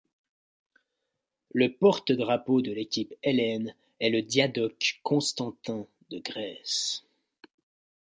Le 1.53 1.75
porte-drapeau 1.77 2.61
de 2.63 2.71
l'équipe 2.71 3.13
hellène 3.21 3.75
est 3.99 4.09
le 4.09 4.23
diadoque 4.23 4.99
Constantin 5.03 5.85
de 6.09 6.17
Grèce. 6.17 7.03